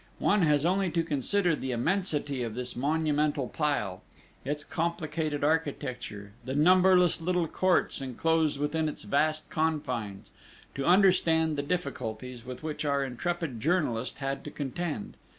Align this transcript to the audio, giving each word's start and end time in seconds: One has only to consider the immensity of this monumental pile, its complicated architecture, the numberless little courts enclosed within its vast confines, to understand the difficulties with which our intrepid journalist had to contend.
One 0.17 0.41
has 0.41 0.65
only 0.65 0.89
to 0.93 1.03
consider 1.03 1.55
the 1.55 1.69
immensity 1.71 2.41
of 2.41 2.55
this 2.55 2.75
monumental 2.75 3.47
pile, 3.47 4.01
its 4.43 4.63
complicated 4.63 5.43
architecture, 5.43 6.33
the 6.43 6.55
numberless 6.55 7.21
little 7.21 7.47
courts 7.47 8.01
enclosed 8.01 8.59
within 8.59 8.89
its 8.89 9.03
vast 9.03 9.51
confines, 9.51 10.31
to 10.73 10.85
understand 10.87 11.55
the 11.55 11.61
difficulties 11.61 12.43
with 12.43 12.63
which 12.63 12.83
our 12.83 13.03
intrepid 13.03 13.59
journalist 13.61 14.17
had 14.17 14.43
to 14.45 14.49
contend. 14.49 15.17